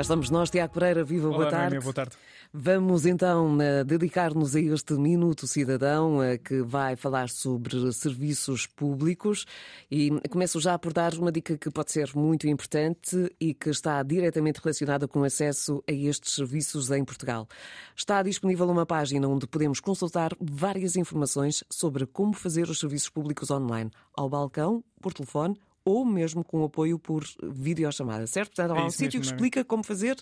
[0.00, 1.78] estamos nós, Tiago Pereira, viva, Olá, boa tarde.
[1.80, 2.16] Boa tarde.
[2.54, 9.46] Vamos então eh, dedicar-nos a este Minuto Cidadão eh, que vai falar sobre serviços públicos
[9.90, 14.02] e começo já por dar uma dica que pode ser muito importante e que está
[14.02, 17.48] diretamente relacionada com o acesso a estes serviços em Portugal.
[17.96, 23.50] Está disponível uma página onde podemos consultar várias informações sobre como fazer os serviços públicos
[23.50, 28.54] online, ao balcão, por telefone ou mesmo com apoio por videochamada, certo?
[28.54, 29.30] Portanto, há É um sítio que é?
[29.30, 30.16] explica como fazer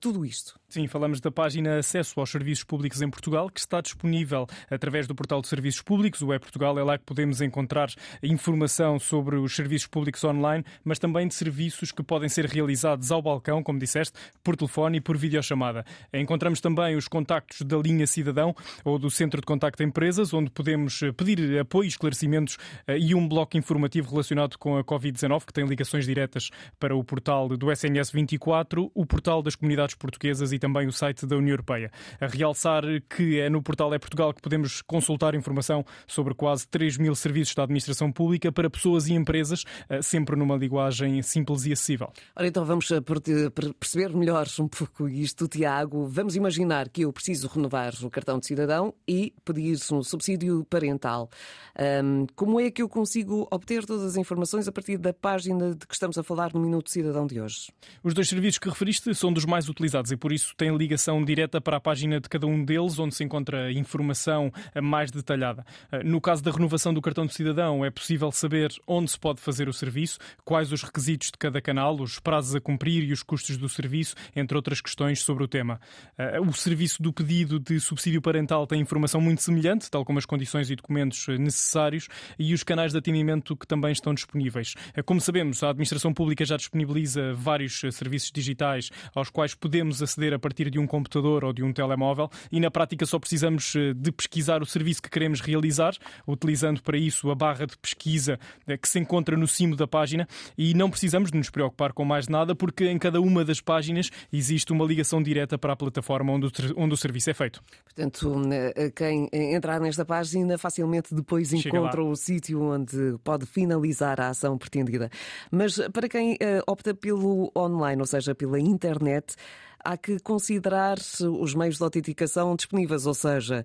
[0.00, 0.58] tudo isto.
[0.74, 5.14] Sim, falamos da página Acesso aos Serviços Públicos em Portugal, que está disponível através do
[5.14, 6.76] portal de Serviços Públicos, o E-Portugal.
[6.76, 11.92] É lá que podemos encontrar informação sobre os serviços públicos online, mas também de serviços
[11.92, 15.84] que podem ser realizados ao balcão, como disseste, por telefone e por videochamada.
[16.12, 18.52] Encontramos também os contactos da linha Cidadão
[18.84, 22.58] ou do Centro de Contacto de Empresas, onde podemos eh, pedir apoio, esclarecimentos
[22.88, 27.04] eh, e um bloco informativo relacionado com a Covid-19, que tem ligações diretas para o
[27.04, 31.52] portal do SNS 24, o portal das comunidades portuguesas e também o site da União
[31.54, 31.90] Europeia.
[32.20, 36.98] A realçar que é no portal É Portugal que podemos consultar informação sobre quase 3
[36.98, 41.72] mil serviços da administração pública para pessoas e empresas, eh, sempre numa linguagem simples e
[41.72, 42.12] acessível.
[42.36, 43.20] Ora, então vamos eh, per-
[43.50, 46.06] per- perceber melhor um pouco isto, Tiago.
[46.08, 51.30] Vamos imaginar que eu preciso renovar o cartão de cidadão e pedir um subsídio parental.
[51.78, 55.86] Ahm, como é que eu consigo obter todas as informações a partir da página de
[55.86, 57.72] que estamos a falar no Minuto Cidadão de hoje?
[58.02, 61.60] Os dois serviços que referiste são dos mais utilizados e por isso têm ligação direta
[61.60, 64.52] para a página de cada um deles, onde se encontra informação
[64.82, 65.64] mais detalhada.
[65.90, 69.40] Eh, No caso da renovação do cartão de cidadão, é possível saber onde se pode
[69.40, 73.22] fazer o serviço, quais os requisitos de cada canal, os prazos a cumprir e os
[73.22, 75.80] custos do serviço, entre outras questões sobre o tema.
[76.18, 80.26] Eh, O serviço do pedido de subsídio parental tem informação muito semelhante, tal como as
[80.26, 82.08] condições e documentos necessários
[82.38, 84.74] e os canais de atendimento que também estão disponíveis.
[84.94, 90.32] Eh, Como sabemos, a administração pública já disponibiliza vários serviços digitais aos quais podemos aceder
[90.32, 93.92] a partir de um computador ou de um telemóvel e na prática só precisamos eh,
[93.92, 95.92] de pesquisar o serviço que queremos realizar,
[96.26, 100.28] utilizando para isso a barra de pesquisa eh, que se encontra no cimo da página
[100.56, 104.08] e não precisamos de nos preocupar com mais nada porque em cada uma das páginas
[104.32, 107.60] existe uma ligação direta para a plataforma onde o, onde o serviço é feito.
[107.84, 112.08] Portanto, eh, quem entrar nesta página facilmente depois Chega encontra lá.
[112.08, 115.10] o sítio onde pode finalizar a ação pretendida.
[115.50, 119.36] Mas para quem opta pelo online, ou seja, pela internet, It
[119.84, 120.96] há que considerar
[121.40, 123.64] os meios de autenticação disponíveis, ou seja,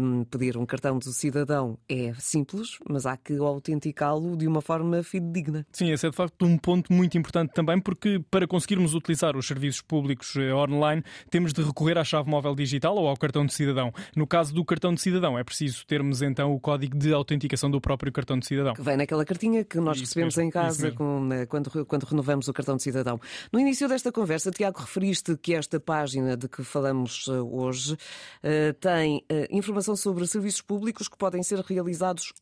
[0.00, 5.02] hum, pedir um cartão do cidadão é simples, mas há que autenticá-lo de uma forma
[5.02, 5.66] fidedigna.
[5.70, 9.46] Sim, esse é de facto um ponto muito importante também, porque para conseguirmos utilizar os
[9.46, 13.52] serviços públicos eh, online, temos de recorrer à chave móvel digital ou ao cartão de
[13.52, 13.92] cidadão.
[14.16, 17.80] No caso do cartão de cidadão, é preciso termos então o código de autenticação do
[17.80, 18.74] próprio cartão de cidadão.
[18.74, 22.04] que vem naquela cartinha que nós Isso recebemos mesmo, em casa com, eh, quando, quando
[22.04, 23.20] renovamos o cartão de cidadão.
[23.52, 27.96] No início desta conversa, Tiago, referiste que esta página de que falamos eh, hoje
[28.42, 32.32] eh, tem eh, informação sobre serviços públicos que podem ser realizados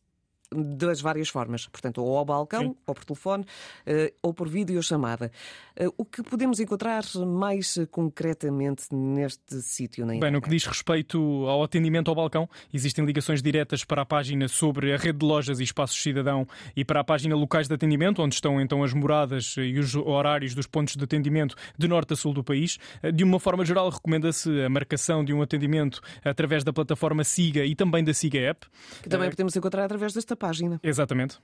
[0.53, 2.75] das várias formas, portanto, ou ao balcão, Sim.
[2.85, 3.45] ou por telefone,
[3.85, 5.31] eh, ou por videochamada.
[5.75, 10.33] Eh, O que podemos encontrar mais eh, concretamente neste sítio Bem, internet?
[10.33, 11.17] no que diz respeito
[11.47, 15.59] ao atendimento ao balcão, existem ligações diretas para a página sobre a rede de lojas
[15.59, 19.55] e espaços cidadão e para a página locais de atendimento, onde estão então as moradas
[19.57, 22.77] e os horários dos pontos de atendimento de norte a sul do país.
[23.13, 27.75] De uma forma geral, recomenda-se a marcação de um atendimento através da plataforma Siga e
[27.75, 28.67] também da Siga App.
[29.01, 30.79] Que também Eh, podemos encontrar através desta página.
[30.83, 31.37] Exatamente.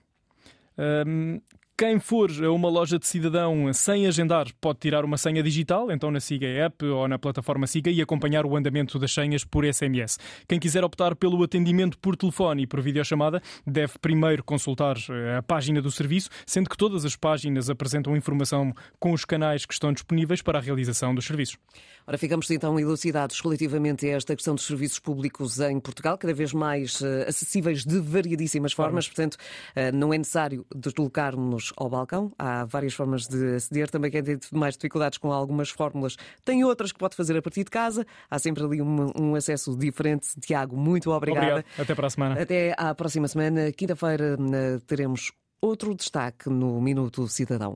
[0.77, 1.41] Hum,
[1.79, 6.09] quem for a uma loja de cidadão sem agendar pode tirar uma senha digital, então
[6.09, 10.17] na Siga App ou na plataforma Siga e acompanhar o andamento das senhas por SMS.
[10.47, 15.43] Quem quiser optar pelo atendimento por telefone e por videochamada deve primeiro consultar eh, a
[15.43, 19.93] página do serviço, sendo que todas as páginas apresentam informação com os canais que estão
[19.93, 21.59] disponíveis para a realização dos serviços.
[22.07, 26.53] Ora, ficamos então elucidados relativamente a esta questão dos serviços públicos em Portugal, cada vez
[26.53, 29.37] mais eh, acessíveis de variedíssimas formas, portanto,
[29.75, 30.65] eh, não é necessário
[31.75, 32.31] ao balcão.
[32.37, 33.89] Há várias formas de aceder.
[33.89, 36.15] Também quem tem mais dificuldades com algumas fórmulas
[36.45, 38.05] tem outras que pode fazer a partir de casa.
[38.29, 40.27] Há sempre ali um, um acesso diferente.
[40.39, 41.47] Tiago, muito obrigada.
[41.47, 41.65] Obrigado.
[41.79, 42.41] Até para a semana.
[42.41, 43.71] Até à próxima semana.
[43.71, 45.31] Quinta-feira eh, teremos
[45.61, 47.75] outro destaque no Minuto Cidadão.